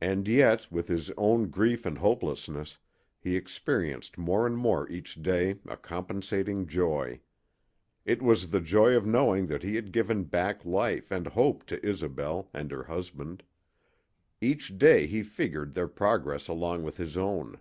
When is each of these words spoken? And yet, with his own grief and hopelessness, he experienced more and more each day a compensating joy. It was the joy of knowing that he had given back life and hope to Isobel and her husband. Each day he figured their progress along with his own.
And 0.00 0.28
yet, 0.28 0.70
with 0.70 0.86
his 0.86 1.10
own 1.16 1.48
grief 1.50 1.84
and 1.84 1.98
hopelessness, 1.98 2.78
he 3.18 3.34
experienced 3.34 4.16
more 4.16 4.46
and 4.46 4.56
more 4.56 4.88
each 4.88 5.20
day 5.24 5.56
a 5.66 5.76
compensating 5.76 6.68
joy. 6.68 7.18
It 8.04 8.22
was 8.22 8.50
the 8.50 8.60
joy 8.60 8.94
of 8.94 9.04
knowing 9.04 9.48
that 9.48 9.64
he 9.64 9.74
had 9.74 9.90
given 9.90 10.22
back 10.22 10.64
life 10.64 11.10
and 11.10 11.26
hope 11.26 11.66
to 11.66 11.84
Isobel 11.84 12.48
and 12.54 12.70
her 12.70 12.84
husband. 12.84 13.42
Each 14.40 14.78
day 14.78 15.08
he 15.08 15.24
figured 15.24 15.72
their 15.72 15.88
progress 15.88 16.46
along 16.46 16.84
with 16.84 16.98
his 16.98 17.16
own. 17.16 17.58